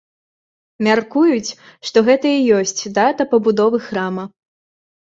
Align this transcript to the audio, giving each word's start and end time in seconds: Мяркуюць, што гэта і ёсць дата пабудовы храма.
Мяркуюць, 0.87 1.55
што 1.91 1.97
гэта 2.09 2.27
і 2.39 2.43
ёсць 2.59 2.81
дата 2.97 3.31
пабудовы 3.37 3.77
храма. 3.91 4.23